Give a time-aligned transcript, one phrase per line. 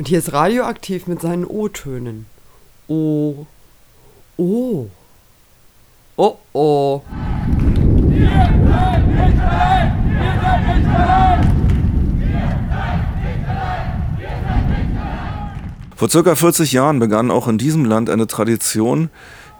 [0.00, 2.24] Und hier ist radioaktiv mit seinen O-Tönen.
[2.88, 3.44] O.
[4.38, 4.88] O.
[6.16, 7.02] Oh oh.
[8.08, 10.16] Wir seid nicht allein!
[10.16, 11.50] Wir seid nicht allein!
[15.94, 19.10] Vor circa 40 Jahren begann auch in diesem Land eine Tradition,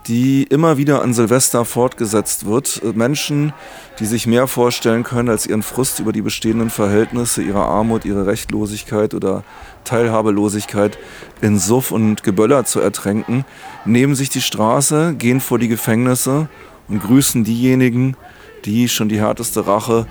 [0.06, 2.82] die immer wieder an Silvester fortgesetzt wird.
[2.96, 3.52] Menschen,
[3.98, 8.26] die sich mehr vorstellen können, als ihren Frust über die bestehenden Verhältnisse, ihre Armut, ihre
[8.26, 9.44] Rechtlosigkeit oder
[9.84, 10.98] Teilhabelosigkeit
[11.40, 13.44] in Suff und Geböller zu ertränken,
[13.84, 16.48] nehmen sich die Straße, gehen vor die Gefängnisse
[16.88, 18.16] und grüßen diejenigen,
[18.64, 20.06] die schon die härteste Rache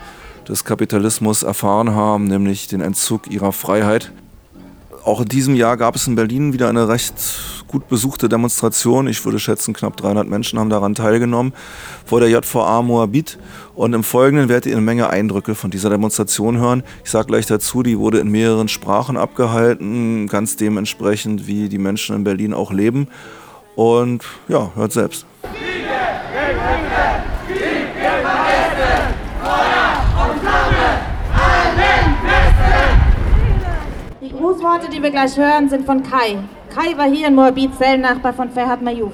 [0.47, 4.11] des Kapitalismus erfahren haben, nämlich den Entzug ihrer Freiheit.
[5.03, 7.13] Auch in diesem Jahr gab es in Berlin wieder eine recht
[7.67, 9.07] gut besuchte Demonstration.
[9.07, 11.53] Ich würde schätzen, knapp 300 Menschen haben daran teilgenommen
[12.05, 13.37] vor der JVA Moabit.
[13.75, 16.83] Und im Folgenden werdet ihr eine Menge Eindrücke von dieser Demonstration hören.
[17.03, 22.15] Ich sage gleich dazu, die wurde in mehreren Sprachen abgehalten, ganz dementsprechend, wie die Menschen
[22.15, 23.07] in Berlin auch leben.
[23.75, 25.25] Und ja, hört selbst.
[34.69, 36.37] Grußworte, die wir gleich hören, sind von Kai.
[36.69, 39.13] Kai war hier in Moabit Zellennachbar von Ferhat Mayouf.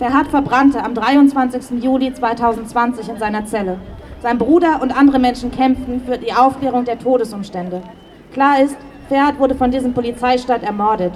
[0.00, 1.80] Ferhat verbrannte am 23.
[1.80, 3.78] Juli 2020 in seiner Zelle.
[4.20, 7.82] Sein Bruder und andere Menschen kämpften für die Aufklärung der Todesumstände.
[8.32, 8.76] Klar ist,
[9.08, 11.12] Ferhat wurde von diesem Polizeistaat ermordet.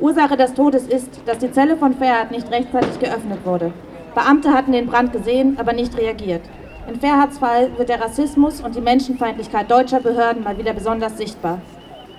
[0.00, 3.72] Ursache des Todes ist, dass die Zelle von Ferhat nicht rechtzeitig geöffnet wurde.
[4.14, 6.42] Beamte hatten den Brand gesehen, aber nicht reagiert.
[6.86, 11.60] In Ferhats Fall wird der Rassismus und die Menschenfeindlichkeit deutscher Behörden mal wieder besonders sichtbar.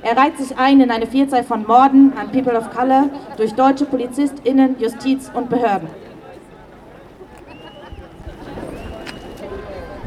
[0.04, 3.86] Er reiht sich ein in eine Vielzahl von Morden an People of Color durch deutsche
[3.86, 5.90] PolizistInnen, Justiz und Behörden.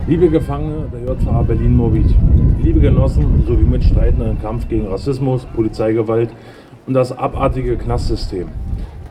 [0.08, 2.12] Liebe Gefangene der JVA Berlin-Moabit,
[2.60, 6.30] liebe Genossen sowie Mitstreitende im Kampf gegen Rassismus, Polizeigewalt
[6.88, 8.48] und das abartige Knastsystem.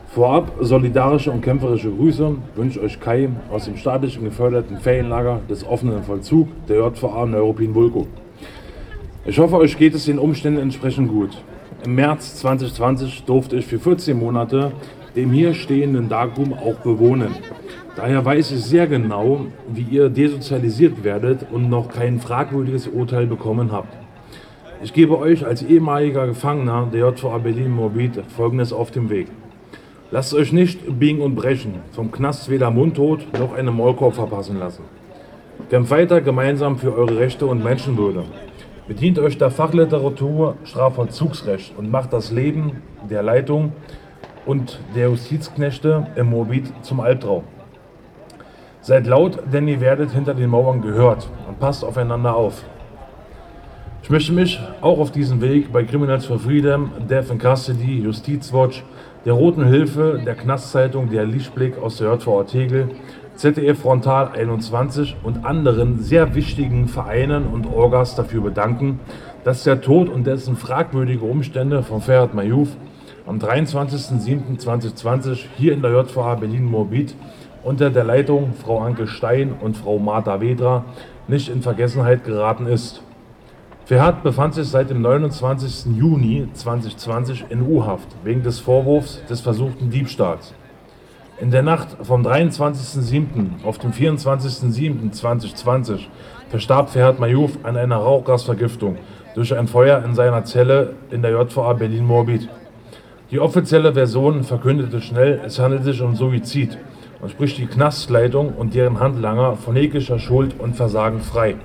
[0.08, 6.02] Vorab solidarische und kämpferische Grüße wünscht euch Kai aus dem staatlichen geförderten Ferienlager des offenen
[6.02, 8.06] Vollzug der JVA Neuruppin-Vulko.
[9.26, 11.30] Ich hoffe, euch geht es den Umständen entsprechend gut.
[11.82, 14.72] Im März 2020 durfte ich für 14 Monate
[15.16, 17.34] den hier stehenden Darkroom auch bewohnen.
[17.96, 23.72] Daher weiß ich sehr genau, wie ihr desozialisiert werdet und noch kein fragwürdiges Urteil bekommen
[23.72, 23.96] habt.
[24.82, 29.28] Ich gebe euch als ehemaliger Gefangener der JVA Berlin Morbid folgendes auf den Weg.
[30.10, 34.82] Lasst euch nicht biegen und brechen, vom Knast weder mundtot noch eine Maulkorb verpassen lassen.
[35.70, 38.24] Kämpft weiter gemeinsam für eure Rechte und Menschenwürde.
[38.86, 43.72] Bedient euch der Fachliteratur Strafvollzugsrecht und macht das Leben der Leitung
[44.44, 47.44] und der Justizknechte im Moabit zum Albtraum.
[48.82, 52.62] Seid laut, denn ihr werdet hinter den Mauern gehört und passt aufeinander auf.
[54.02, 58.84] Ich möchte mich auch auf diesem Weg bei Criminals for Freedom, Death in Custody, Justizwatch,
[59.24, 62.90] der Roten Hilfe, der Knastzeitung, der Lichtblick aus der JVA Tegel
[63.36, 69.00] ZDF Frontal 21 und anderen sehr wichtigen Vereinen und Orgas dafür bedanken,
[69.42, 72.68] dass der Tod und dessen fragwürdige Umstände von Ferhat Mayouf
[73.26, 77.16] am 23.07.2020 hier in der JVA Berlin-Moabit
[77.64, 80.84] unter der Leitung Frau Anke Stein und Frau Martha Wedra
[81.26, 83.02] nicht in Vergessenheit geraten ist.
[83.84, 85.96] Ferhat befand sich seit dem 29.
[85.96, 90.54] Juni 2020 in U-Haft wegen des Vorwurfs des versuchten Diebstahls.
[91.40, 93.64] In der Nacht vom 23.07.
[93.64, 96.02] auf den 24.07.2020
[96.48, 98.98] verstarb Ferhat Mayouf an einer Rauchgasvergiftung
[99.34, 102.48] durch ein Feuer in seiner Zelle in der JVA Berlin-Moabit.
[103.32, 106.78] Die offizielle Version verkündete schnell, es handelt sich um Suizid
[107.20, 111.56] und spricht die Knastleitung und deren Handlanger von jeglicher Schuld und Versagen frei.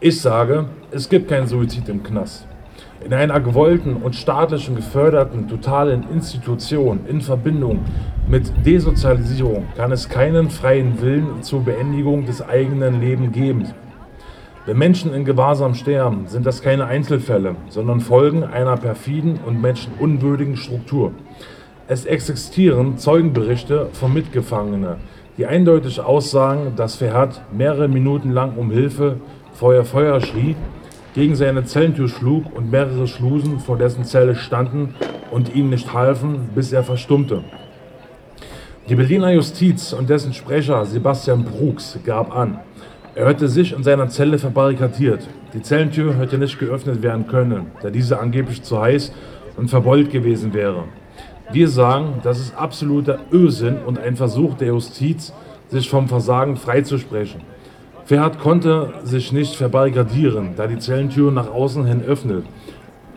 [0.00, 2.46] Ich sage, es gibt keinen Suizid im Knast.
[3.04, 7.80] In einer gewollten und staatlichen geförderten totalen Institution in Verbindung
[8.28, 13.66] mit Desozialisierung kann es keinen freien Willen zur Beendigung des eigenen Lebens geben.
[14.66, 20.56] Wenn Menschen in Gewahrsam sterben, sind das keine Einzelfälle, sondern Folgen einer perfiden und menschenunwürdigen
[20.56, 21.12] Struktur.
[21.86, 24.96] Es existieren Zeugenberichte von Mitgefangenen,
[25.38, 29.20] die eindeutig aussagen, dass Ferhat mehrere Minuten lang um Hilfe
[29.54, 30.54] Feuer, Feuer schrie
[31.18, 34.94] gegen seine Zellentür schlug und mehrere Schlusen vor dessen Zelle standen
[35.32, 37.42] und ihm nicht halfen, bis er verstummte.
[38.88, 42.60] Die Berliner Justiz und dessen Sprecher Sebastian Brugs gab an,
[43.16, 45.26] er hätte sich in seiner Zelle verbarrikadiert.
[45.54, 49.10] Die Zellentür hätte nicht geöffnet werden können, da diese angeblich zu heiß
[49.56, 50.84] und verbeult gewesen wäre.
[51.50, 55.32] Wir sagen, das ist absoluter Ösinn und ein Versuch der Justiz,
[55.66, 57.40] sich vom Versagen freizusprechen.
[58.08, 62.46] Ferhat konnte sich nicht verbarrikadieren, da die Zellentür nach außen hin öffnet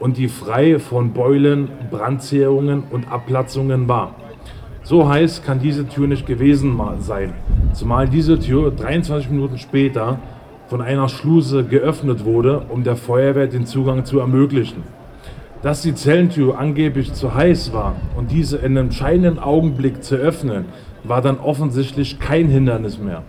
[0.02, 4.16] und die frei von Beulen, Brandzehrungen und Abplatzungen war.
[4.84, 7.36] So heiß kann diese Tür nicht gewesen sein,
[7.72, 10.20] zumal diese Tür 23 Minuten später
[10.68, 14.84] von einer Schluse geöffnet wurde, um der Feuerwehr den Zugang zu ermöglichen.
[15.62, 20.66] Dass die Zellentür angeblich zu heiß war und diese in einem entscheidenden Augenblick zu öffnen,
[21.06, 23.24] war dann offensichtlich kein Hindernis mehr.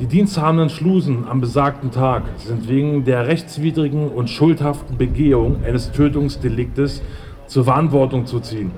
[0.00, 7.02] Die diensthabenden Schlusen am besagten Tag sind wegen der rechtswidrigen und schuldhaften Begehung eines Tötungsdeliktes
[7.48, 8.70] zur Verantwortung zu ziehen.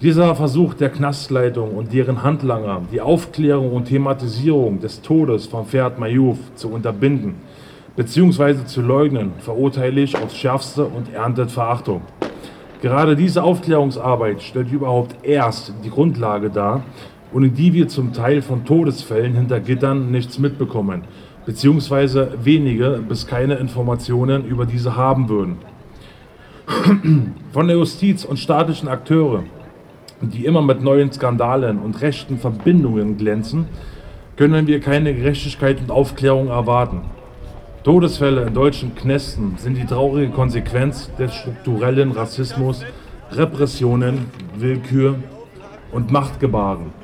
[0.00, 6.00] Dieser Versuch der Knastleitung und deren Handlanger, die Aufklärung und Thematisierung des Todes von Ferhat
[6.00, 7.36] Mayouf zu unterbinden
[7.94, 8.64] bzw.
[8.64, 12.02] zu leugnen, verurteile ich aufs Schärfste und erntet Verachtung.
[12.80, 16.82] Gerade diese Aufklärungsarbeit stellt überhaupt erst die Grundlage dar,
[17.32, 21.02] ohne die wir zum Teil von Todesfällen hinter Gittern nichts mitbekommen,
[21.46, 25.56] beziehungsweise wenige bis keine Informationen über diese haben würden.
[27.52, 29.44] Von der Justiz und staatlichen Akteure,
[30.20, 33.66] die immer mit neuen Skandalen und rechten Verbindungen glänzen,
[34.36, 37.02] können wir keine Gerechtigkeit und Aufklärung erwarten.
[37.84, 42.84] Todesfälle in deutschen Knästen sind die traurige Konsequenz des strukturellen Rassismus,
[43.32, 44.26] Repressionen,
[44.56, 45.16] Willkür
[45.90, 47.01] und Machtgebaren.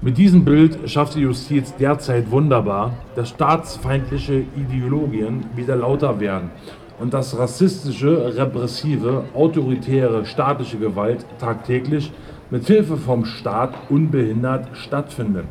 [0.00, 6.52] Mit diesem Bild schafft die Justiz derzeit wunderbar, dass staatsfeindliche Ideologien wieder lauter werden
[7.00, 12.12] und dass rassistische, repressive, autoritäre staatliche Gewalt tagtäglich
[12.48, 15.48] mit Hilfe vom Staat unbehindert stattfinden.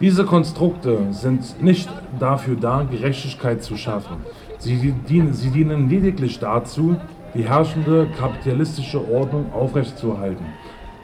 [0.00, 4.16] Diese Konstrukte sind nicht dafür da, Gerechtigkeit zu schaffen.
[4.58, 6.96] Sie dienen, sie dienen lediglich dazu,
[7.34, 10.44] die herrschende kapitalistische Ordnung aufrechtzuerhalten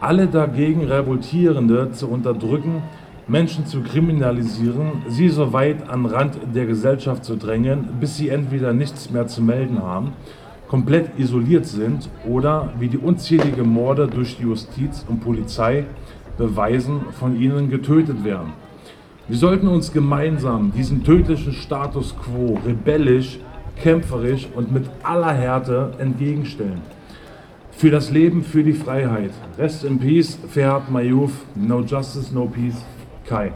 [0.01, 2.83] alle dagegen Revoltierende zu unterdrücken,
[3.29, 8.73] Menschen zu kriminalisieren, sie so weit an Rand der Gesellschaft zu drängen, bis sie entweder
[8.73, 10.15] nichts mehr zu melden haben,
[10.69, 15.85] komplett isoliert sind oder wie die unzähligen Morde durch die Justiz und Polizei
[16.39, 18.53] beweisen, von ihnen getötet werden.
[19.29, 23.39] Wir sollten uns gemeinsam diesem tödlichen Status quo rebellisch,
[23.77, 26.81] kämpferisch und mit aller Härte entgegenstellen.
[27.81, 29.31] Für das Leben, für die Freiheit.
[29.57, 31.33] Rest in Peace, Ferhat Mayouf.
[31.55, 32.85] No Justice, No Peace,
[33.25, 33.53] Kai.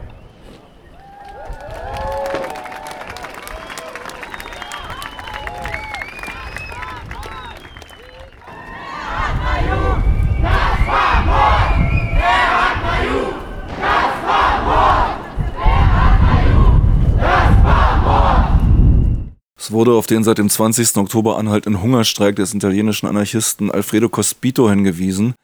[19.75, 20.95] Wurde auf den seit dem 20.
[20.97, 25.35] Oktober anhaltenden Hungerstreik des italienischen Anarchisten Alfredo Cospito hingewiesen.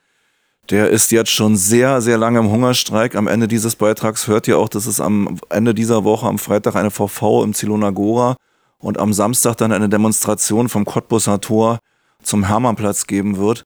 [0.70, 3.16] Der ist jetzt schon sehr, sehr lange im Hungerstreik.
[3.16, 6.76] Am Ende dieses Beitrags hört ihr auch, dass es am Ende dieser Woche am Freitag
[6.76, 8.38] eine VV im Zilonagora
[8.80, 11.80] und am Samstag dann eine Demonstration vom Cottbusser Tor
[12.24, 13.64] zum Hermannplatz geben wird.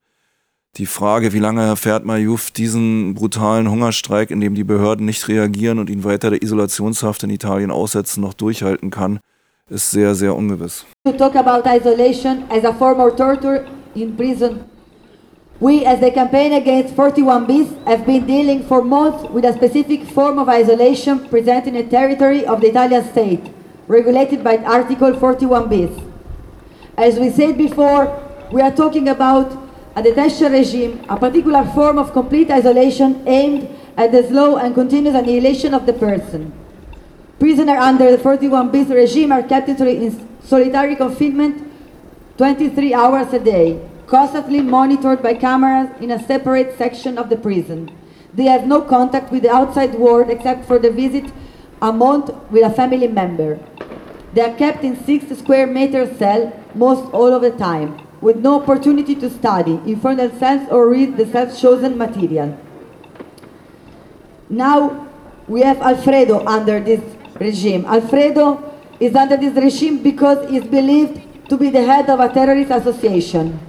[0.77, 5.77] Die Frage, wie lange Ferd Mayouf diesen brutalen Hungerstreik, in dem die Behörden nicht reagieren
[5.77, 9.19] und ihn weiter der Isolationshaft in Italien aussetzen, noch durchhalten kann,
[9.69, 10.85] ist sehr, sehr ungewiss.
[11.05, 13.65] To talk about isolation as a form of torture
[13.95, 14.65] in prison.
[15.59, 20.03] We, as the campaign against 41 bis, have been dealing for months with a specific
[20.03, 23.41] form of isolation present in a territory of the Italian state,
[23.87, 25.89] regulated by Article 41 bis.
[26.97, 28.21] As we said before,
[28.51, 29.57] we are talking about
[29.95, 35.15] a detention regime, a particular form of complete isolation aimed at the slow and continuous
[35.15, 36.53] annihilation of the person.
[37.39, 41.71] Prisoners under the 41 bis regime are kept in solitary confinement
[42.37, 47.91] 23 hours a day, constantly monitored by cameras in a separate section of the prison.
[48.33, 51.31] They have no contact with the outside world except for the visit
[51.81, 53.59] a month with a family member.
[54.33, 58.61] They are kept in six square meter cell most all of the time, with no
[58.61, 62.57] opportunity to study, inform themselves or read the self-chosen material.
[64.49, 65.07] Now
[65.47, 67.85] we have Alfredo under this regime.
[67.85, 72.29] Alfredo is under this regime because he is believed to be the head of a
[72.29, 73.59] terrorist association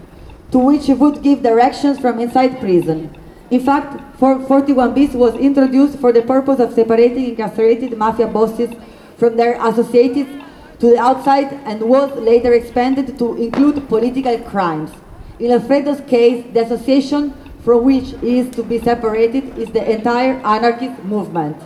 [0.51, 3.15] to which he would give directions from inside prison.
[3.51, 8.71] In fact, 41 bis was introduced for the purpose of separating incarcerated mafia bosses
[9.17, 10.31] from their associates
[10.79, 14.91] to the outside and was later expanded to include political crimes.
[15.39, 20.35] In Alfredo's case, the association from which he is to be separated is the entire
[20.45, 21.57] anarchist movement.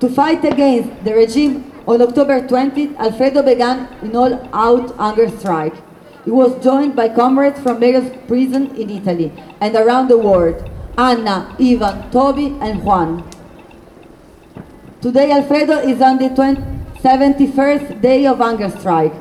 [0.00, 5.72] To fight against the regime, on October 20th, Alfredo began an all-out hunger strike.
[6.26, 11.56] He was joined by comrades from various prisons in Italy and around the world, Anna,
[11.58, 13.24] Ivan, Toby, and Juan.
[15.00, 19.14] Today, Alfredo is on the 71st day of hunger strike.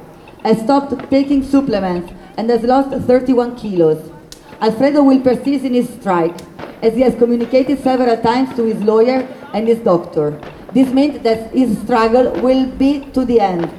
[0.43, 4.11] Has stopped taking supplements and has lost 31 kilos.
[4.59, 6.35] Alfredo will persist in his strike,
[6.81, 10.39] as he has communicated several times to his lawyer and his doctor.
[10.75, 13.71] This means that his struggle will be to the end.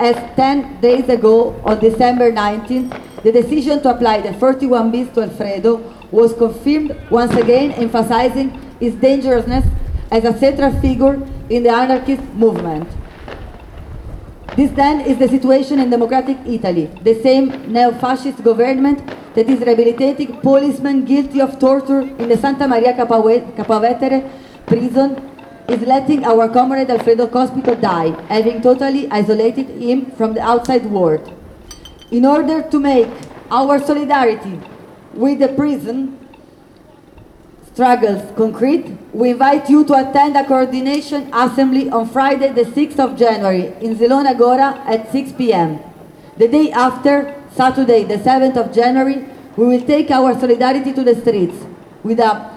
[0.00, 5.24] As 10 days ago, on December 19th, the decision to apply the 41 bis to
[5.24, 5.76] Alfredo
[6.10, 8.48] was confirmed once again, emphasizing
[8.80, 9.66] his dangerousness
[10.10, 11.14] as a central figure
[11.50, 12.88] in the anarchist movement.
[14.56, 20.40] This then is the situation in democratic Italy, the same neo-fascist government that is rehabilitating
[20.40, 24.30] policemen guilty of torture in the Santa Maria Capavetere
[24.66, 25.35] prison
[25.68, 31.32] is letting our comrade Alfredo Cospito die, having totally isolated him from the outside world.
[32.10, 33.08] In order to make
[33.50, 34.60] our solidarity
[35.12, 36.18] with the prison
[37.72, 43.18] struggles concrete, we invite you to attend a coordination assembly on Friday, the 6th of
[43.18, 45.80] January in Zelona Gora at 6 p.m.
[46.38, 51.14] The day after, Saturday, the 7th of January, we will take our solidarity to the
[51.20, 51.56] streets
[52.02, 52.56] with a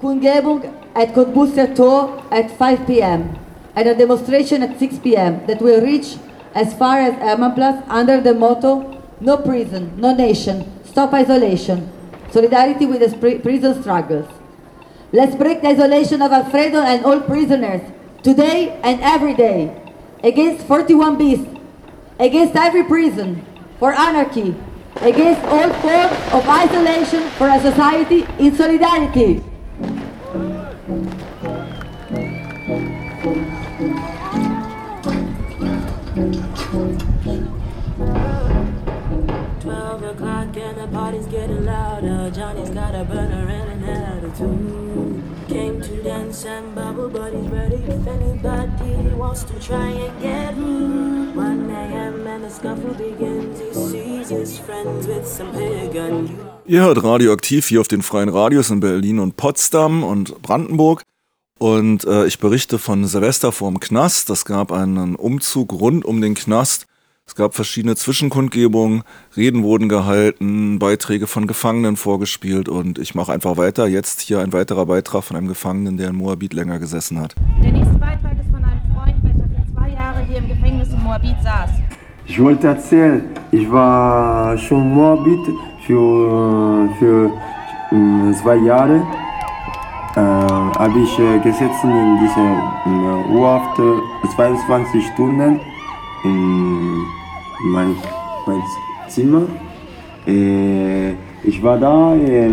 [0.00, 3.38] Kundgebung at Cottbusser Tor at 5 p.m.
[3.74, 5.46] and a demonstration at 6 p.m.
[5.46, 6.16] that will reach
[6.54, 11.90] as far as Hermannplatz under the motto No prison, no nation, stop isolation,
[12.30, 14.28] solidarity with the prison struggles.
[15.12, 17.80] Let's break the isolation of Alfredo and all prisoners,
[18.22, 19.80] today and every day,
[20.22, 21.46] against 41 beasts,
[22.18, 23.46] against every prison,
[23.78, 24.54] for anarchy,
[24.96, 29.42] against all forms of isolation for a society in solidarity.
[41.04, 42.30] Party's getting louder.
[42.30, 45.22] Johnny's got a burner and an attitude.
[45.48, 50.56] Came to dance and bubble, but he's ready if anybody wants to try and get
[50.56, 51.36] rude.
[51.36, 52.26] 1 a.m.
[52.26, 53.60] and the scuffle begins.
[53.60, 56.38] He sees his friends with some pagan.
[56.66, 61.02] Ihr hört Radioaktiv hier auf den freien Radios in Berlin und Potsdam und Brandenburg.
[61.58, 64.30] Und äh, ich berichte von Silvester vorm Knast.
[64.30, 66.86] Es gab einen Umzug rund um den Knast
[67.26, 69.02] es gab verschiedene Zwischenkundgebungen,
[69.34, 73.86] Reden wurden gehalten, Beiträge von Gefangenen vorgespielt und ich mache einfach weiter.
[73.86, 77.34] Jetzt hier ein weiterer Beitrag von einem Gefangenen, der in Moabit länger gesessen hat.
[77.62, 81.02] Der nächste Beitrag ist von einem Freund, welcher für zwei Jahre hier im Gefängnis in
[81.02, 81.70] Moabit saß.
[82.26, 85.48] Ich wollte erzählen, ich war schon in Moabit
[85.86, 87.32] für, für
[87.90, 89.02] äh, zwei Jahre.
[90.16, 93.80] Äh, habe ich äh, gesessen in dieser Urhaft
[94.36, 95.58] 22 Stunden
[96.22, 97.02] in
[97.72, 97.96] mein,
[98.46, 98.62] mein
[99.08, 99.42] Zimmer.
[100.24, 102.48] Äh, ich war da äh,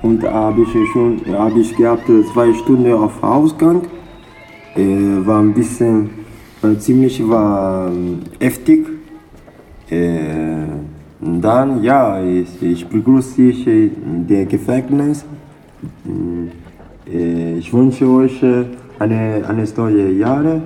[0.00, 3.82] und habe ich schon hab ich gehabt zwei Stunden auf Ausgang.
[4.74, 6.10] War ein bisschen
[6.78, 8.86] ziemlich war ähm, heftig.
[11.20, 15.24] Dann ja, ich, ich begrüße dich in der Gefängnis.
[17.06, 18.42] Ich wünsche euch
[18.98, 20.62] eine, eine neue Jahre.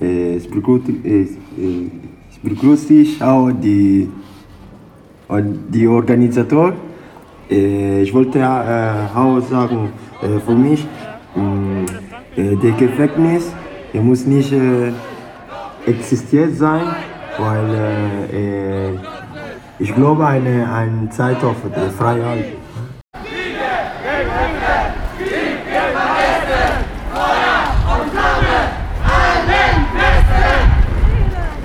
[0.00, 4.08] Ich begrüße, ich begrüße ich auch die,
[5.72, 6.74] die Organisator.
[7.48, 9.88] Ich wollte auch sagen,
[10.44, 10.86] für mich,
[12.36, 13.50] der Gefängnis
[13.94, 14.52] der muss nicht
[15.86, 16.82] existiert sein,
[17.38, 19.00] weil
[19.78, 21.56] ich glaube, eine, eine Zeit auf
[21.96, 22.57] Freiheit.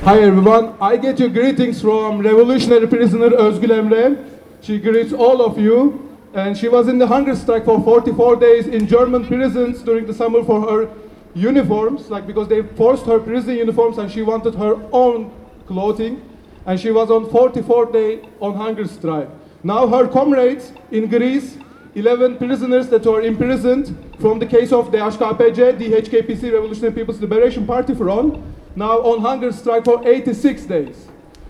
[0.04, 4.18] Hi everyone, I get your greetings from revolutionary prisoner Özgül Emre.
[4.60, 8.68] She greets all of you and she was in the hunger strike for 44 days
[8.68, 10.90] in German prisons during the summer for her
[11.34, 15.32] uniforms, like because they forced her prison uniforms and she wanted her own
[15.68, 16.22] clothing
[16.66, 19.30] and she was on 44 day on hunger strike.
[19.64, 21.58] Now her comrades in Greece,
[21.96, 27.22] 11 prisoners that were imprisoned from the case of the HKPC, the HKPC Revolutionary People's
[27.22, 31.08] Liberation Party front, now on hunger strike for 86 days.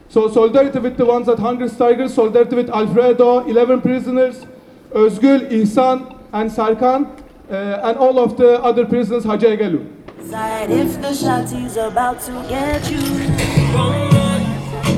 [0.09, 4.45] So solidarity with the ones at hunger strikers, solidarity with Alfredo, 11 prisoners,
[4.91, 7.07] Özgül, İhsan, and Sarkan,
[7.49, 7.53] uh,
[7.83, 9.81] and all of the other prisoners, Hacı Egelu.
[10.69, 12.99] If the shotty's about to get you,
[13.73, 14.41] run, run,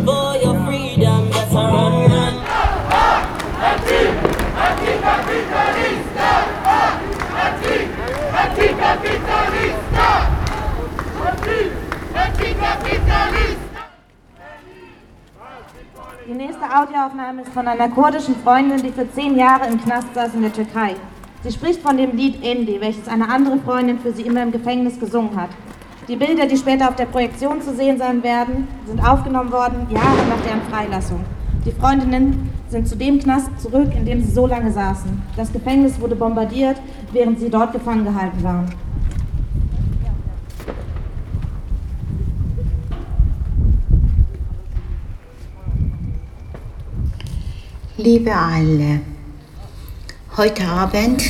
[0.05, 2.33] for your freedom, that's a run, run.
[4.55, 6.29] Anticapitalista!
[8.43, 9.74] Anticapitalista!
[16.27, 20.33] Die nächste Audioaufnahme ist von einer kurdischen Freundin, die für zehn Jahre im Knast saß
[20.33, 20.95] in der Türkei.
[21.43, 24.99] Sie spricht von dem Lied Endi, welches eine andere Freundin für sie immer im Gefängnis
[24.99, 25.51] gesungen hat.
[26.07, 30.25] Die Bilder, die später auf der Projektion zu sehen sein werden, sind aufgenommen worden, Jahre
[30.27, 31.23] nach deren Freilassung.
[31.63, 35.21] Die Freundinnen sind zu dem Knast zurück, in dem sie so lange saßen.
[35.37, 36.77] Das Gefängnis wurde bombardiert,
[37.11, 38.84] während sie dort gefangen gehalten waren.
[48.05, 48.99] Liebe alle,
[50.37, 51.23] heute Abend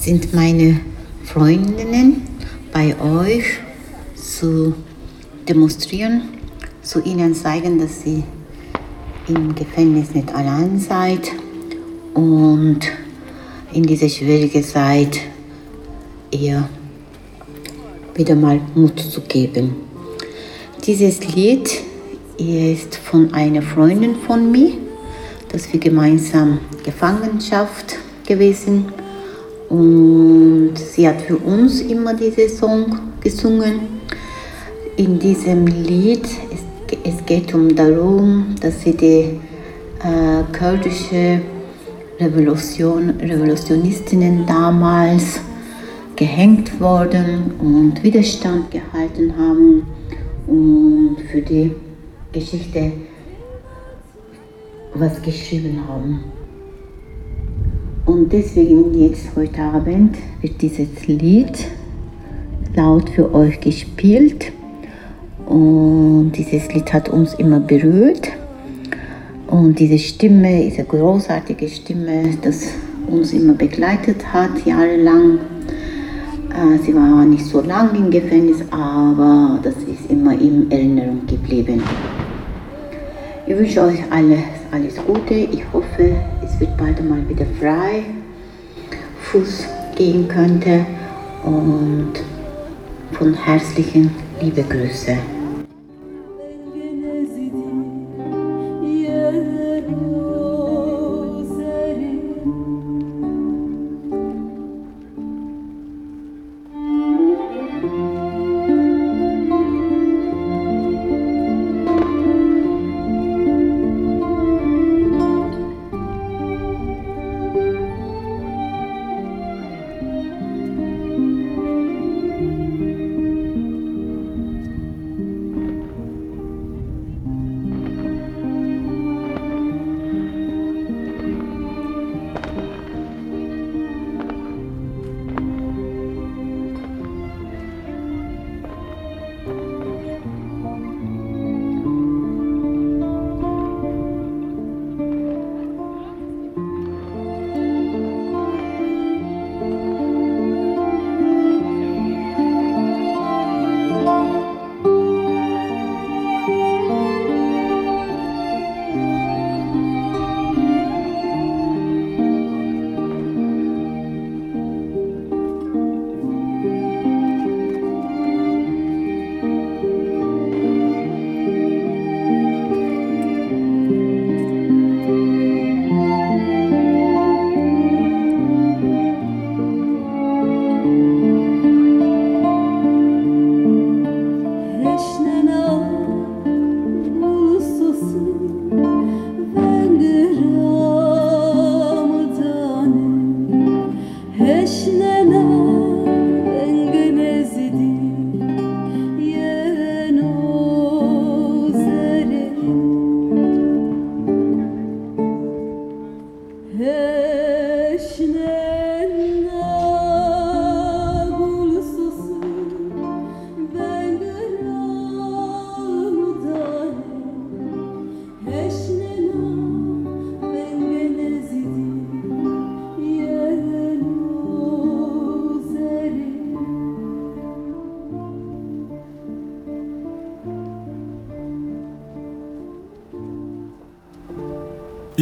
[0.00, 0.80] sind meine
[1.24, 2.22] Freundinnen
[2.72, 3.44] bei euch
[4.14, 4.72] zu
[5.46, 6.22] demonstrieren,
[6.80, 8.24] zu ihnen zeigen, dass sie
[9.28, 11.32] im Gefängnis nicht allein seid
[12.14, 12.80] und
[13.74, 15.20] in dieser schwierigen Zeit
[16.30, 16.66] ihr
[18.14, 19.76] wieder mal Mut zu geben.
[20.86, 21.70] Dieses Lied
[22.38, 24.72] ist von einer Freundin von mir,
[25.52, 28.86] dass wir gemeinsam Gefangenschaft gewesen
[29.68, 34.00] und sie hat für uns immer diesen Song gesungen.
[34.96, 36.62] In diesem Lied ist
[37.04, 39.40] es geht um darum, dass sie die
[40.02, 41.40] äh, kurdische
[42.20, 45.40] Revolution, Revolutionistinnen damals
[46.16, 49.86] gehängt wurden und Widerstand gehalten haben
[50.46, 51.72] und für die
[52.32, 52.92] Geschichte
[54.94, 56.20] was geschrieben haben.
[58.04, 61.66] Und deswegen jetzt heute Abend wird dieses Lied
[62.74, 64.52] laut für euch gespielt.
[65.46, 68.28] Und dieses Lied hat uns immer berührt.
[69.46, 72.68] Und diese Stimme, diese großartige Stimme, das
[73.06, 75.38] uns immer begleitet hat, jahrelang.
[76.50, 81.82] Äh, sie war nicht so lange im Gefängnis, aber das ist immer in Erinnerung geblieben.
[83.46, 85.34] Ich wünsche euch alles, alles Gute.
[85.34, 88.04] Ich hoffe, es wird bald mal wieder frei
[89.20, 90.84] Fuß gehen könnte.
[91.44, 92.12] Und
[93.12, 94.10] von herzlichen
[94.40, 95.16] liebe Grüße.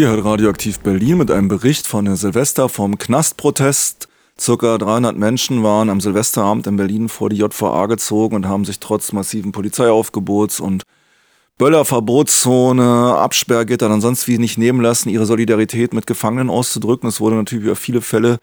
[0.00, 4.08] Ihr hört Radioaktiv Berlin mit einem Bericht von der Silvester vom Knastprotest.
[4.40, 8.80] Circa 300 Menschen waren am Silvesterabend in Berlin vor die JVA gezogen und haben sich
[8.80, 10.84] trotz massiven Polizeiaufgebots und
[11.58, 17.06] Böllerverbotszone, Absperrgitter und sonst wie nicht nehmen lassen, ihre Solidarität mit Gefangenen auszudrücken.
[17.06, 18.38] Es wurde natürlich über viele Fälle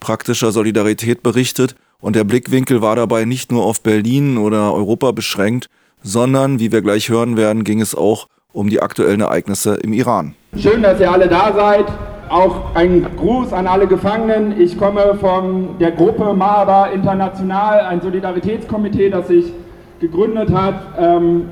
[0.00, 5.68] praktischer Solidarität berichtet und der Blickwinkel war dabei nicht nur auf Berlin oder Europa beschränkt,
[6.02, 8.26] sondern, wie wir gleich hören werden, ging es auch
[8.58, 10.34] um die aktuellen Ereignisse im Iran.
[10.56, 11.84] Schön, dass ihr alle da seid.
[12.28, 14.60] Auch ein Gruß an alle Gefangenen.
[14.60, 19.52] Ich komme von der Gruppe Mahaba International, ein Solidaritätskomitee, das sich
[20.00, 21.50] gegründet hat, ähm,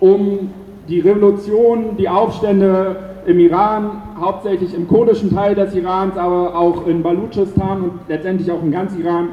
[0.00, 0.50] um
[0.88, 7.02] die Revolution, die Aufstände im Iran, hauptsächlich im kurdischen Teil des Irans, aber auch in
[7.02, 9.28] Baluchistan und letztendlich auch im ganzen Iran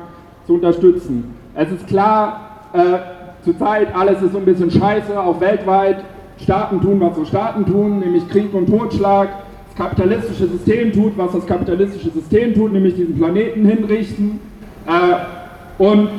[0.46, 1.36] zu unterstützen.
[1.56, 6.04] Es ist klar, äh, zurzeit alles ist so ein bisschen scheiße, auch weltweit.
[6.42, 9.30] Staaten tun, was so Staaten tun, nämlich Krieg und Totschlag.
[9.70, 14.40] Das kapitalistische System tut, was das kapitalistische System tut, nämlich diesen Planeten hinrichten.
[14.88, 16.10] Äh, und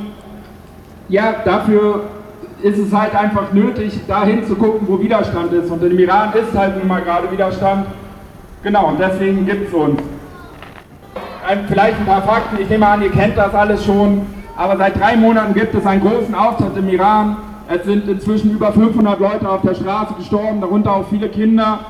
[1.09, 2.04] ja, dafür
[2.62, 5.70] ist es halt einfach nötig, dahin zu gucken, wo Widerstand ist.
[5.70, 7.87] Und im Iran ist halt nun mal gerade Widerstand.
[8.62, 10.00] Genau, und deswegen gibt es uns.
[11.68, 15.16] Vielleicht ein paar Fakten, ich nehme an, ihr kennt das alles schon, aber seit drei
[15.16, 17.37] Monaten gibt es einen großen Auftritt im Iran.
[17.70, 21.81] Es sind inzwischen über 500 Leute auf der Straße gestorben, darunter auch viele Kinder.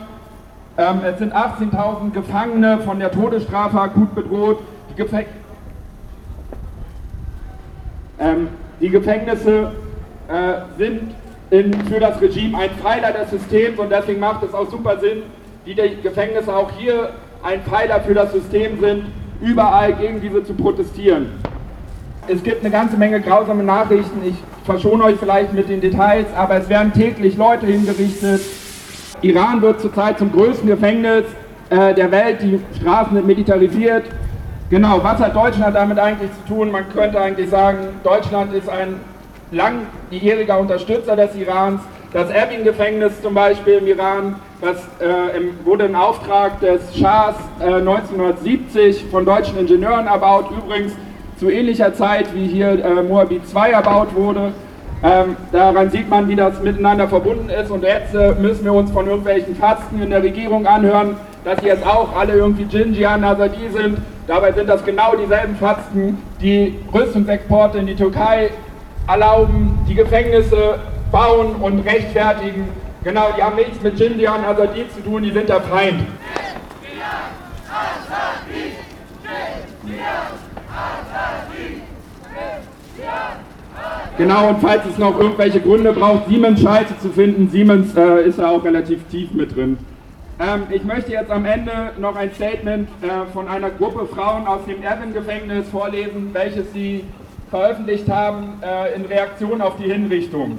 [0.77, 4.59] Ähm, es sind 18.000 Gefangene von der Todesstrafe akut bedroht.
[4.91, 5.27] Die, Gefäng
[8.19, 8.49] ähm,
[8.81, 9.71] die Gefängnisse
[10.27, 11.15] äh, sind
[11.51, 15.23] in, für das Regime ein Pfeiler des Systems und deswegen macht es auch super Sinn,
[15.65, 17.11] wie die Gefängnisse auch hier
[17.45, 19.05] ein Pfeiler für das System sind,
[19.41, 21.29] überall gegen diese zu protestieren.
[22.31, 24.35] Es gibt eine ganze Menge grausame Nachrichten, ich
[24.67, 28.43] verschone euch vielleicht mit den Details, aber es werden täglich Leute hingerichtet.
[29.23, 31.25] Iran wird zurzeit zum größten Gefängnis
[31.71, 34.05] äh, der Welt, die Straßen sind militarisiert.
[34.69, 36.71] Genau, was hat Deutschland damit eigentlich zu tun?
[36.71, 38.97] Man könnte eigentlich sagen, Deutschland ist ein
[39.51, 41.81] langjähriger Unterstützer des Irans.
[42.13, 47.65] Das Erbil-Gefängnis zum Beispiel im Iran, das äh, im, wurde im Auftrag des Schahs äh,
[47.65, 50.93] 1970 von deutschen Ingenieuren erbaut, übrigens
[51.39, 54.53] zu ähnlicher Zeit wie hier äh, Moabit II erbaut wurde.
[55.03, 57.71] Ähm, daran sieht man, wie das miteinander verbunden ist.
[57.71, 61.87] Und jetzt äh, müssen wir uns von irgendwelchen Fasten in der Regierung anhören, dass jetzt
[61.87, 63.99] auch alle irgendwie Jinjian Azadi sind.
[64.27, 68.51] Dabei sind das genau dieselben Fasten, die Rüstungsexporte in die Türkei
[69.07, 72.69] erlauben, die Gefängnisse bauen und rechtfertigen.
[73.05, 76.01] Genau, die haben nichts mit Jindian Azadi zu tun, die sind der Feind.
[84.19, 88.41] Genau, und falls es noch irgendwelche Gründe braucht, Siemens Scheiße zu finden, Siemens äh, ist
[88.41, 89.79] da auch relativ tief mit drin.
[90.41, 94.65] Ähm, ich möchte jetzt am Ende noch ein Statement äh, von einer Gruppe Frauen aus
[94.67, 97.05] dem Erwin-Gefängnis vorlesen, welches sie
[97.49, 100.59] veröffentlicht haben äh, in Reaktion auf die Hinrichtung.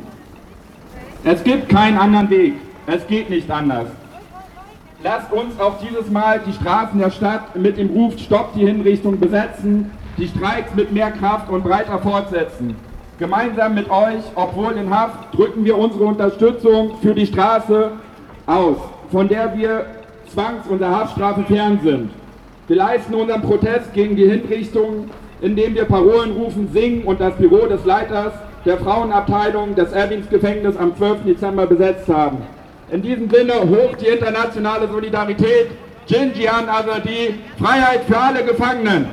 [1.25, 2.53] Es gibt keinen anderen Weg.
[2.87, 3.87] Es geht nicht anders.
[5.03, 9.19] Lasst uns auch dieses Mal die Straßen der Stadt mit dem Ruf Stopp die Hinrichtung
[9.19, 12.75] besetzen, die Streiks mit mehr Kraft und breiter fortsetzen.
[13.19, 17.91] Gemeinsam mit euch, obwohl in Haft, drücken wir unsere Unterstützung für die Straße
[18.45, 18.77] aus,
[19.11, 19.85] von der wir
[20.33, 22.11] zwangs- und der Haftstrafe fern sind.
[22.67, 25.09] Wir leisten unseren Protest gegen die Hinrichtung
[25.41, 28.33] indem wir Parolen rufen, singen und das Büro des Leiters
[28.65, 31.23] der Frauenabteilung des Erwins Gefängnisses am 12.
[31.25, 32.39] Dezember besetzt haben.
[32.91, 35.67] In diesem Sinne hoch die internationale Solidarität,
[36.07, 39.07] Jinjian Azadi, Freiheit für alle Gefangenen.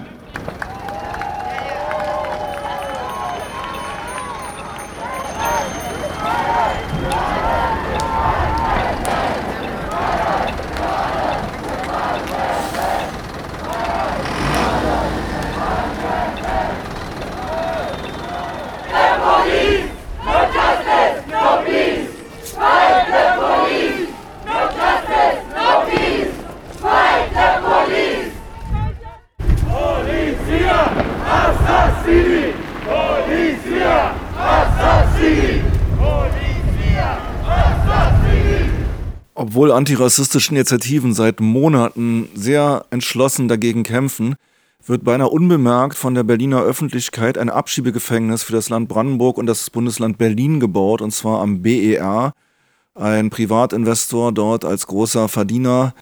[39.77, 44.37] Obwohl antirassistische Initiativen seit Monaten sehr entschlossen dagegen kämpfen,
[44.87, 49.69] wird beinahe unbemerkt von der Berliner Öffentlichkeit ein Abschiebegefängnis für das Land Brandenburg und das
[49.69, 52.33] Bundesland Berlin gebaut, und zwar am BER.
[52.95, 55.93] Ein Privatinvestor dort als großer Verdiener.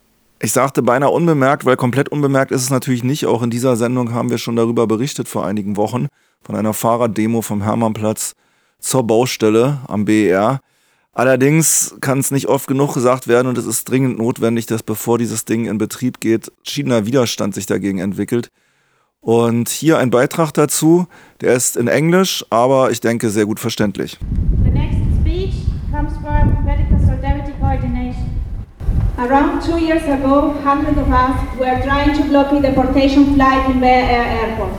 [0.40, 3.26] Ich sagte beinahe unbemerkt, weil komplett unbemerkt ist es natürlich nicht.
[3.26, 6.06] Auch in dieser Sendung haben wir schon darüber berichtet vor einigen Wochen,
[6.42, 8.36] von einer Fahrraddemo vom Hermannplatz
[8.78, 10.60] zur Baustelle am BER.
[11.14, 15.16] Allerdings kann es nicht oft genug gesagt werden und es ist dringend notwendig, dass bevor
[15.16, 18.50] dieses Ding in Betrieb geht, verschiedener Widerstand sich dagegen entwickelt.
[19.20, 21.06] Und hier ein Beitrag dazu,
[21.40, 24.18] der ist in Englisch, aber ich denke sehr gut verständlich.
[24.64, 25.54] The next speech
[25.92, 28.30] comes from Medical Solidarity Coordination.
[29.16, 33.80] Around two years ago, hundreds of us were trying to block a deportation flight in
[33.80, 34.72] Bel Air Airport.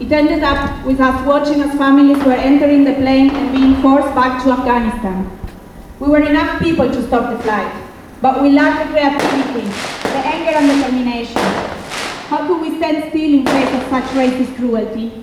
[0.00, 4.14] It ended up with us watching as families were entering the plane and being forced
[4.14, 5.39] back to Afghanistan.
[6.00, 7.70] We were enough people to stop the flight,
[8.22, 9.68] but we lacked the creativity,
[10.00, 11.42] the anger and determination.
[12.32, 15.22] How could we stand still in face of such racist cruelty?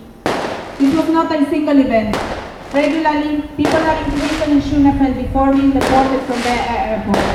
[0.78, 2.16] This was not a single event.
[2.72, 7.26] Regularly, people are in prison in Schönefeld before being deported from their airport.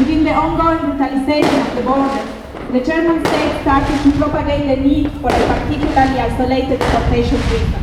[0.00, 2.26] Within the ongoing brutalization of the border,
[2.72, 7.82] the German state started to propagate the need for a particularly isolated deportation prison.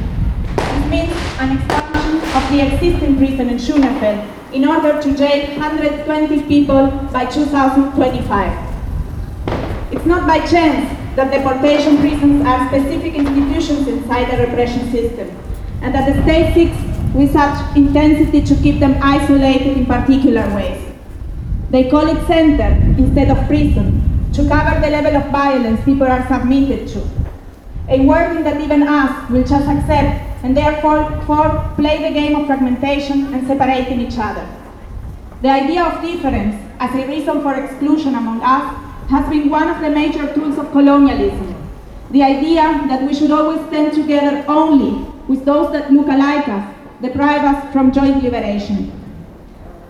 [0.58, 6.44] This means an expansion of the existing prison in Schönefeld in order to jail 120
[6.44, 8.70] people by 2025.
[9.92, 15.30] It's not by chance that deportation prisons are specific institutions inside the repression system,
[15.82, 16.78] and that the state seeks
[17.14, 20.82] with such intensity to keep them isolated in particular ways.
[21.72, 26.28] They call it center instead of prison to cover the level of violence people are
[26.28, 27.02] submitted to.
[27.90, 32.48] A wording that even us will just accept and therefore for play the game of
[32.48, 34.48] fragmentation and separating each other.
[35.42, 38.76] The idea of difference as a reason for exclusion among us
[39.10, 41.56] has been one of the major tools of colonialism.
[42.12, 46.76] The idea that we should always stand together only with those that look alike us,
[47.02, 48.92] deprive us from joint liberation.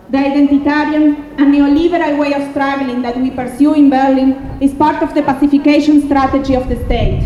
[0.10, 5.14] The identitarian and neoliberal way of struggling that we pursue in Berlin is part of
[5.14, 7.24] the pacification strategy of the state.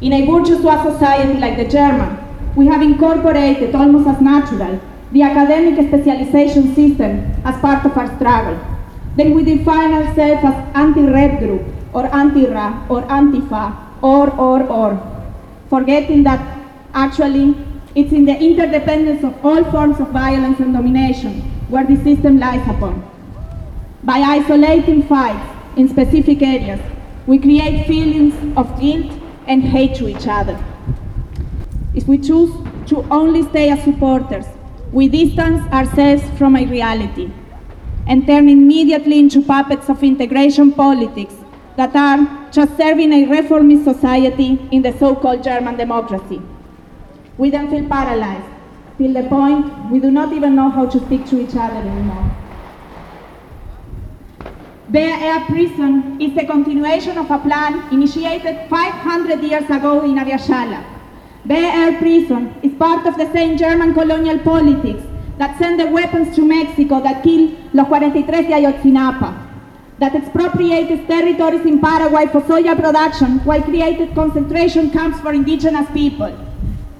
[0.00, 2.21] In a bourgeois society like the German,
[2.56, 4.80] we have incorporated almost as natural
[5.12, 8.58] the academic specialization system as part of our struggle.
[9.16, 11.62] Then we define ourselves as anti-rep group,
[11.92, 15.26] or anti-ra, or antifa, or, or, or,
[15.68, 16.40] forgetting that
[16.94, 17.54] actually
[17.94, 22.66] it's in the interdependence of all forms of violence and domination where the system lies
[22.68, 23.06] upon.
[24.02, 26.80] By isolating fights in specific areas,
[27.26, 29.12] we create feelings of guilt
[29.46, 30.58] and hate to each other.
[31.94, 32.50] If we choose
[32.86, 34.46] to only stay as supporters,
[34.92, 37.30] we distance ourselves from a reality
[38.06, 41.34] and turn immediately into puppets of integration politics
[41.76, 46.40] that are just serving a reformist society in the so-called German democracy.
[47.36, 48.48] We then feel paralyzed,
[48.98, 52.36] till the point we do not even know how to speak to each other anymore.
[54.88, 60.84] Bear Air Prison is the continuation of a plan initiated 500 years ago in Aviashala.
[61.50, 65.02] Air Prison is part of the same German colonial politics
[65.38, 69.34] that sent the weapons to Mexico that killed los 43 de Ayotzinapa,
[69.98, 76.32] that expropriated territories in Paraguay for soya production while created concentration camps for indigenous people,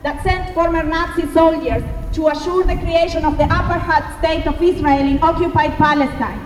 [0.02, 5.06] that sent former Nazi soldiers to assure the creation of the apartheid state of Israel
[5.06, 6.40] in occupied Palestine,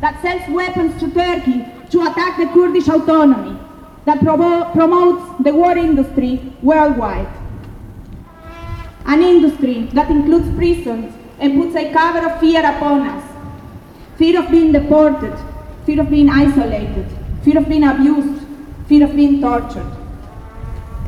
[0.00, 3.58] that sells weapons to Turkey to attack the Kurdish autonomy,
[4.04, 7.28] that promo promotes the war industry worldwide.
[9.06, 13.24] An industry that includes prisons and puts a cover of fear upon us.
[14.16, 15.36] Fear of being deported,
[15.86, 17.06] fear of being isolated,
[17.42, 18.46] fear of being abused,
[18.86, 19.90] fear of being tortured.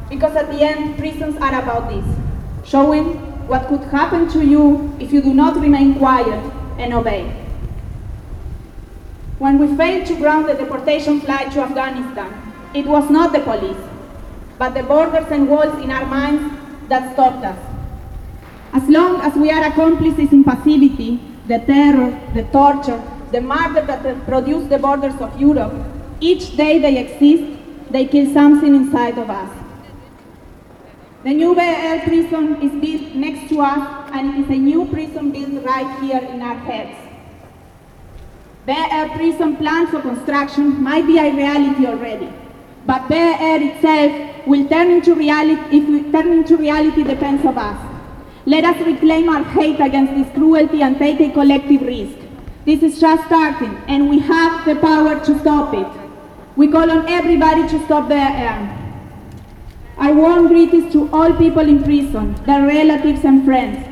[0.09, 2.04] Because at the end, prisons are about this,
[2.68, 3.14] showing
[3.46, 7.24] what could happen to you if you do not remain quiet and obey.
[9.38, 12.45] When we failed to ground the deportation flight to Afghanistan,
[12.77, 13.83] it was not the police,
[14.59, 16.45] but the borders and walls in our minds
[16.89, 17.59] that stopped us.
[18.73, 24.27] As long as we are accomplices in passivity, the terror, the torture, the murder that
[24.27, 25.73] produced the borders of Europe,
[26.21, 27.45] each day they exist,
[27.91, 29.51] they kill something inside of us.
[31.25, 35.33] The new Air prison is built next to us, and it is a new prison
[35.33, 36.97] built right here in our heads.
[38.69, 42.29] Air prison plans for construction might be a reality already,
[42.87, 47.59] but Bear Air itself will turn into reality if we turn into reality depends on
[47.59, 47.92] us.
[48.46, 52.16] Let us reclaim our hate against this cruelty and take a collective risk.
[52.64, 55.87] This is just starting, and we have the power to stop it.
[56.55, 58.83] We call on everybody to stop Bear Air.
[59.99, 63.85] I warm greetings to all people in prison, their relatives and friends.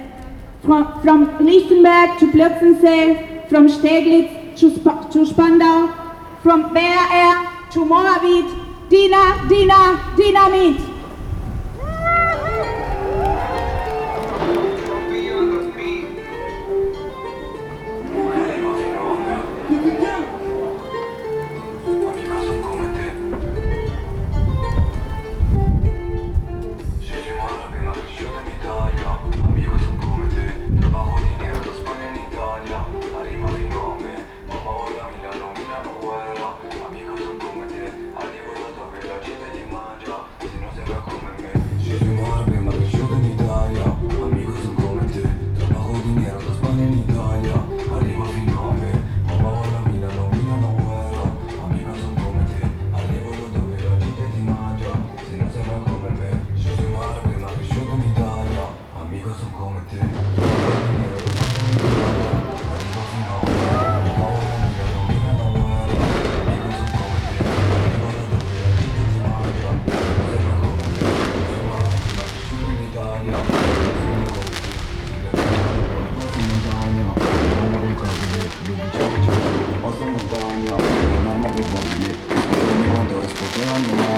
[0.62, 5.88] From, from Lichtenberg to Plötzensee, from Steglitz to, Sp to Spandau,
[6.42, 8.63] from Bear Air to Moabit,
[8.94, 10.93] Dina, Dina, Dynamit.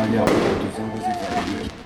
[0.07, 1.85] L'anomalia Tu sei così facile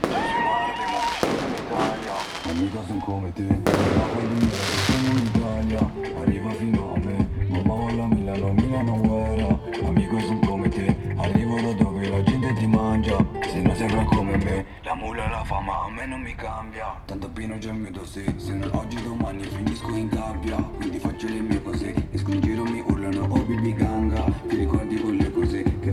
[2.44, 7.74] Amica son come te Ma quando mi sono in Italia Arriva fino a me Mamma
[7.74, 9.59] vola Milano, Milano guerra.
[9.87, 13.16] Amico son come te Arrivo da dove la gente ti mangia.
[13.42, 17.00] Se non sembra come me La mula e la fama a me non mi cambia.
[17.04, 20.56] Tanto pieno già il mio dossier Se non oggi domani finisco in gabbia.
[20.56, 24.24] Quindi faccio le mie cose Esco in giro mi urlano oh bibi ganga.
[24.48, 25.30] Ti ricordi che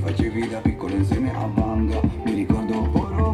[0.08, 2.74] facevi da piccolo insieme a Banga Mi ricordo
[3.12, 3.34] ero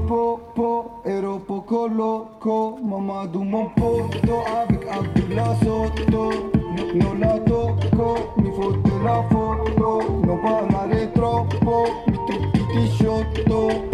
[0.53, 6.51] po ero poco loco Mamma du mon poto avec Abdullah sotto.
[6.75, 13.89] No, non la tocco, mi fotte la foto Non parlare troppo, mi tocchi ti sciotto.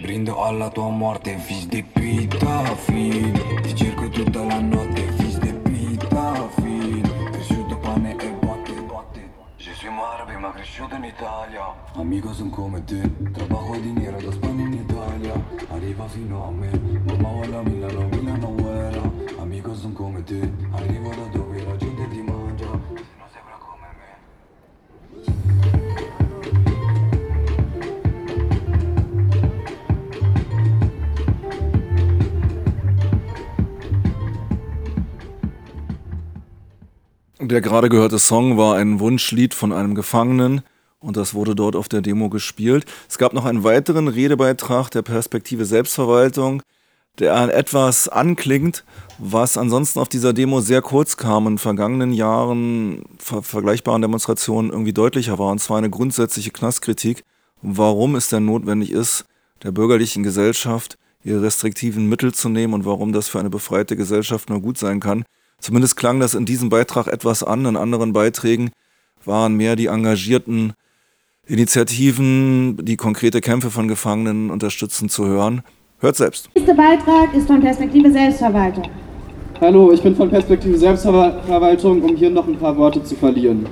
[0.00, 3.32] Brindo alla tua morte, fis di pita, fin.
[3.62, 4.91] Ti cerco tutta la notte,
[10.62, 11.74] cresciuto in Italia.
[11.94, 13.00] Amico son come te,
[13.32, 15.34] trabajo dinero da Spagna in Italia.
[15.70, 16.70] Arriva fino a me,
[17.04, 19.02] mamma vola Milano, Milano guerra
[19.38, 21.91] Amico son come te, arrivo da dove la gente
[37.52, 40.62] Der gerade gehörte Song war ein Wunschlied von einem Gefangenen
[41.00, 42.86] und das wurde dort auf der Demo gespielt.
[43.10, 46.62] Es gab noch einen weiteren Redebeitrag der Perspektive Selbstverwaltung,
[47.18, 48.84] der etwas anklingt,
[49.18, 54.94] was ansonsten auf dieser Demo sehr kurz kam in vergangenen Jahren ver vergleichbaren Demonstrationen irgendwie
[54.94, 57.22] deutlicher war, und zwar eine grundsätzliche Knastkritik,
[57.60, 59.26] warum es denn notwendig ist,
[59.62, 64.48] der bürgerlichen Gesellschaft ihre restriktiven Mittel zu nehmen und warum das für eine befreite Gesellschaft
[64.48, 65.26] nur gut sein kann.
[65.62, 67.64] Zumindest klang das in diesem Beitrag etwas an.
[67.66, 68.70] In anderen Beiträgen
[69.24, 70.72] waren mehr die engagierten
[71.46, 75.62] Initiativen, die konkrete Kämpfe von Gefangenen unterstützen, zu hören.
[76.00, 76.48] Hört selbst.
[76.56, 78.88] Der nächste Beitrag ist von Perspektive Selbstverwaltung.
[79.60, 83.66] Hallo, ich bin von Perspektive Selbstverwaltung, um hier noch ein paar Worte zu verlieren.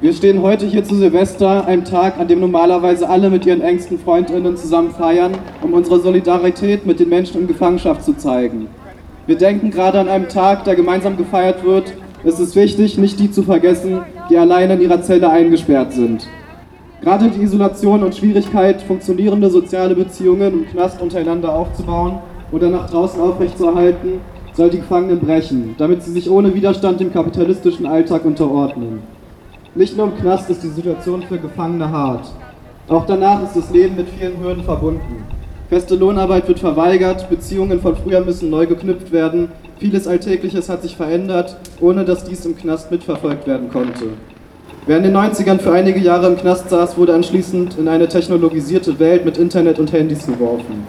[0.00, 4.00] Wir stehen heute hier zu Silvester, einem Tag, an dem normalerweise alle mit ihren engsten
[4.00, 8.66] Freundinnen zusammen feiern, um unsere Solidarität mit den Menschen in Gefangenschaft zu zeigen.
[9.26, 11.92] Wir denken gerade an einem Tag, der gemeinsam gefeiert wird.
[12.22, 16.28] Es ist wichtig, nicht die zu vergessen, die alleine in ihrer Zelle eingesperrt sind.
[17.00, 22.20] Gerade die Isolation und Schwierigkeit, funktionierende soziale Beziehungen im Knast untereinander aufzubauen
[22.52, 24.20] oder nach draußen aufrechtzuerhalten,
[24.52, 29.02] soll die Gefangenen brechen, damit sie sich ohne Widerstand dem kapitalistischen Alltag unterordnen.
[29.74, 32.30] Nicht nur im Knast ist die Situation für Gefangene hart.
[32.88, 35.24] Auch danach ist das Leben mit vielen Hürden verbunden.
[35.68, 39.48] Feste Lohnarbeit wird verweigert, Beziehungen von früher müssen neu geknüpft werden,
[39.78, 44.10] vieles Alltägliches hat sich verändert, ohne dass dies im Knast mitverfolgt werden konnte.
[44.86, 49.00] Wer in den 90ern für einige Jahre im Knast saß, wurde anschließend in eine technologisierte
[49.00, 50.86] Welt mit Internet und Handys geworfen.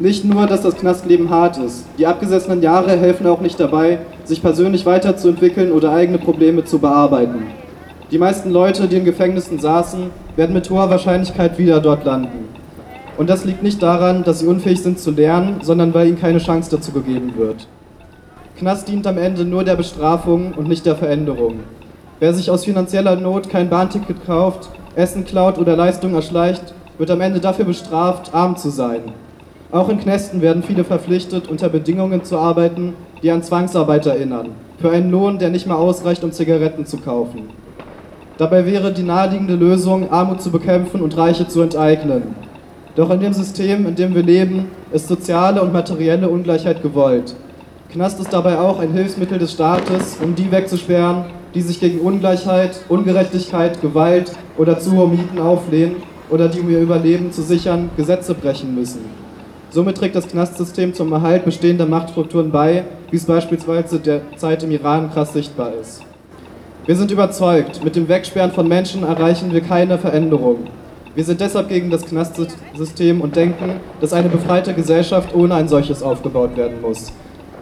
[0.00, 4.42] Nicht nur, dass das Knastleben hart ist, die abgesessenen Jahre helfen auch nicht dabei, sich
[4.42, 7.46] persönlich weiterzuentwickeln oder eigene Probleme zu bearbeiten.
[8.10, 12.48] Die meisten Leute, die in Gefängnissen saßen, werden mit hoher Wahrscheinlichkeit wieder dort landen.
[13.20, 16.38] Und das liegt nicht daran, dass sie unfähig sind zu lernen, sondern weil ihnen keine
[16.38, 17.66] Chance dazu gegeben wird.
[18.58, 21.56] Knast dient am Ende nur der Bestrafung und nicht der Veränderung.
[22.18, 27.20] Wer sich aus finanzieller Not kein Bahnticket kauft, Essen klaut oder Leistung erschleicht, wird am
[27.20, 29.12] Ende dafür bestraft, arm zu sein.
[29.70, 34.92] Auch in Knästen werden viele verpflichtet, unter Bedingungen zu arbeiten, die an Zwangsarbeit erinnern, für
[34.92, 37.50] einen Lohn, der nicht mal ausreicht, um Zigaretten zu kaufen.
[38.38, 42.49] Dabei wäre die naheliegende Lösung, Armut zu bekämpfen und Reiche zu enteignen.
[42.96, 47.34] Doch in dem System, in dem wir leben, ist soziale und materielle Ungleichheit gewollt.
[47.92, 51.24] Knast ist dabei auch ein Hilfsmittel des Staates, um die wegzusperren,
[51.54, 55.96] die sich gegen Ungleichheit, Ungerechtigkeit, Gewalt oder zu hohe Mieten auflehnen
[56.30, 59.00] oder die, um ihr Überleben zu sichern, Gesetze brechen müssen.
[59.70, 65.12] Somit trägt das Knastsystem zum Erhalt bestehender Machtstrukturen bei, wie es beispielsweise derzeit im Iran
[65.12, 66.02] krass sichtbar ist.
[66.86, 70.66] Wir sind überzeugt, mit dem Wegsperren von Menschen erreichen wir keine Veränderung.
[71.16, 76.04] Wir sind deshalb gegen das Knastsystem und denken, dass eine befreite Gesellschaft ohne ein solches
[76.04, 77.12] aufgebaut werden muss.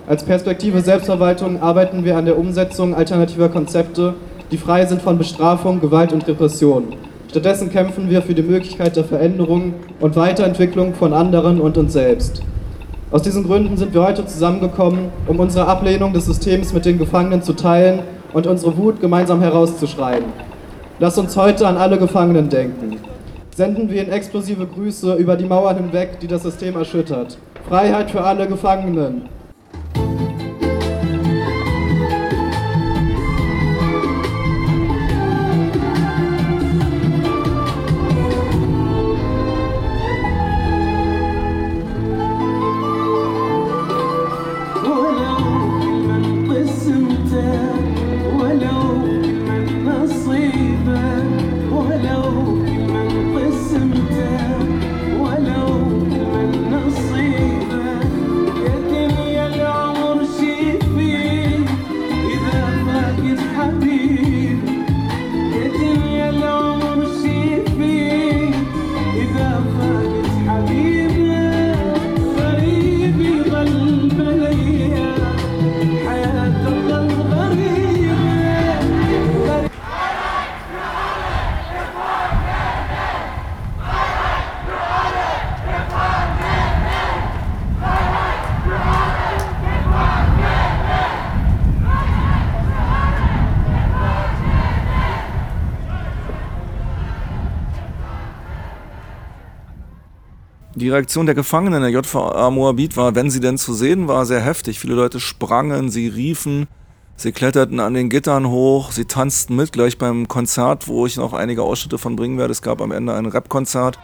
[0.07, 4.15] Als Perspektive Selbstverwaltung arbeiten wir an der Umsetzung alternativer Konzepte,
[4.51, 6.95] die frei sind von Bestrafung, Gewalt und Repression.
[7.31, 12.43] Stattdessen kämpfen wir für die Möglichkeit der Veränderung und Weiterentwicklung von anderen und uns selbst.
[13.11, 17.43] Aus diesen Gründen sind wir heute zusammengekommen, um unsere Ablehnung des Systems mit den Gefangenen
[17.43, 18.01] zu teilen
[18.35, 20.25] und unsere Wut gemeinsam herauszuschreien.
[20.99, 22.99] Lass uns heute an alle Gefangenen denken.
[23.59, 27.39] Senden wir ihnen explosive Grüße über die Mauern hinweg, die das System erschüttert.
[27.69, 29.23] Freiheit für alle Gefangenen.
[100.89, 104.41] Die Reaktion der Gefangenen der JVA Moabit war, wenn sie denn zu sehen war, sehr
[104.41, 104.81] heftig.
[104.81, 106.67] Viele Leute sprangen, sie riefen,
[107.15, 111.35] sie kletterten an den Gittern hoch, sie tanzten mit, gleich beim Konzert, wo ich noch
[111.35, 112.53] einige Ausschnitte von bringen werde.
[112.53, 113.99] Es gab am Ende ein Rap-Konzert.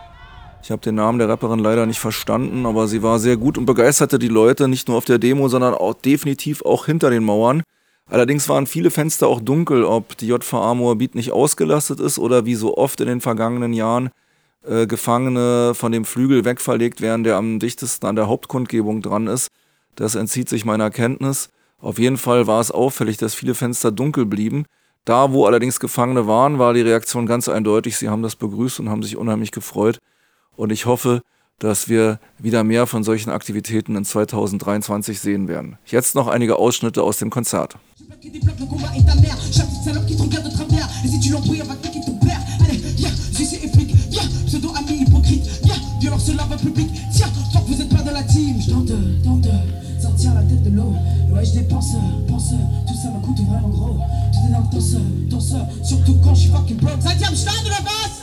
[0.62, 3.64] Ich habe den Namen der Rapperin leider nicht verstanden, aber sie war sehr gut und
[3.64, 7.62] begeisterte die Leute, nicht nur auf der Demo, sondern auch definitiv auch hinter den Mauern.
[8.11, 12.57] Allerdings waren viele Fenster auch dunkel, ob die JVA Moabit nicht ausgelastet ist oder wie
[12.57, 14.11] so oft in den vergangenen Jahren
[14.67, 19.49] äh, Gefangene von dem Flügel wegverlegt werden, der am dichtesten an der Hauptkundgebung dran ist.
[19.97, 21.49] Das entzieht sich meiner Kenntnis.
[21.81, 24.65] Auf jeden Fall war es auffällig, dass viele Fenster dunkel blieben.
[25.05, 27.99] Da, wo allerdings Gefangene waren, war die Reaktion ganz eindeutig.
[27.99, 29.99] Sie haben das begrüßt und haben sich unheimlich gefreut.
[30.57, 31.21] Und ich hoffe,
[31.59, 35.79] dass wir wieder mehr von solchen Aktivitäten in 2023 sehen werden.
[35.87, 37.77] Jetzt noch einige Ausschnitte aus dem Konzert.
[50.01, 50.93] Sortir la tête de l'eau.
[51.33, 51.93] Ouais, je dépense,
[52.29, 52.51] pense,
[52.87, 53.99] tout ça me coûte vraiment gros.
[54.33, 55.01] Tout est dans le danseur,
[55.31, 57.03] danseur, surtout quand je suis fucking broke.
[57.03, 58.21] Septième stade de la basse!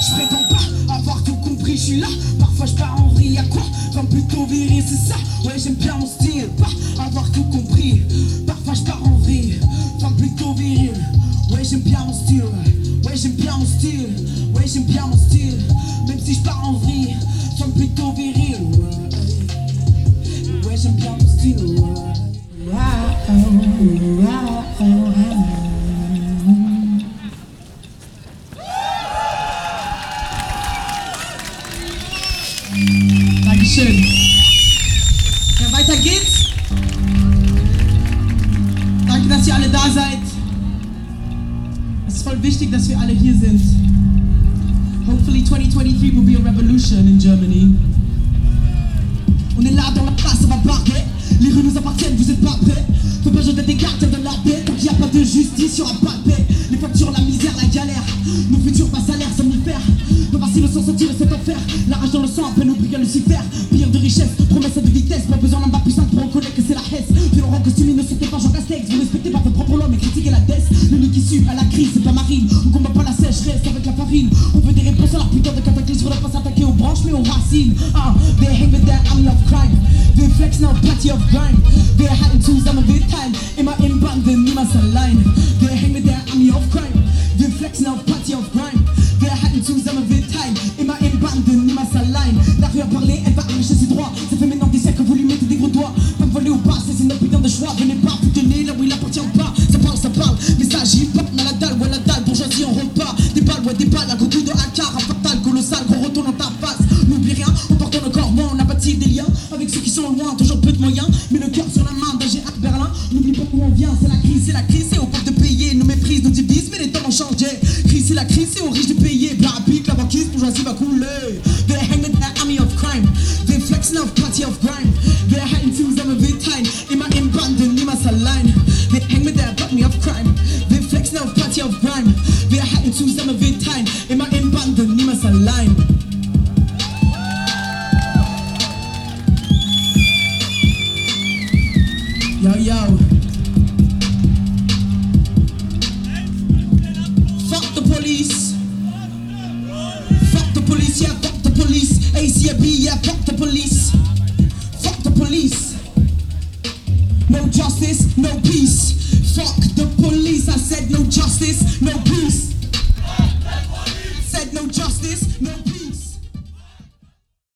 [0.00, 2.08] Je prétends pas avoir tout compris, je suis là.
[2.38, 3.62] Parfois je pars en vrille, à quoi?
[3.94, 5.16] Comme plutôt viril, c'est ça.
[5.44, 8.02] Ouais, j'aime bien mon style, pas avoir tout compris.
[8.46, 9.58] Parfois je en vrille,
[10.00, 10.92] comme plutôt viril.
[11.62, 12.42] Ouais, j'aime bien mon style,
[13.04, 14.08] ouais, j'aime bien mon style.
[14.52, 15.60] Ouais, j'aime bien mon style.
[16.08, 17.14] Même si je pars en vrille,